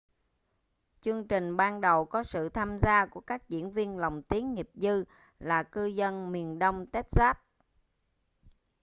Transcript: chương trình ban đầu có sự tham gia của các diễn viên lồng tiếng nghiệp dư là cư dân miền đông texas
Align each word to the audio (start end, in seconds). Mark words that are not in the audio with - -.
chương 1.01 1.27
trình 1.27 1.57
ban 1.57 1.81
đầu 1.81 2.05
có 2.05 2.23
sự 2.23 2.49
tham 2.49 2.79
gia 2.79 3.05
của 3.05 3.19
các 3.21 3.49
diễn 3.49 3.71
viên 3.71 3.97
lồng 3.97 4.21
tiếng 4.23 4.53
nghiệp 4.53 4.69
dư 4.73 5.03
là 5.39 5.63
cư 5.63 5.85
dân 5.85 6.31
miền 6.31 6.59
đông 6.59 6.85
texas 6.91 7.35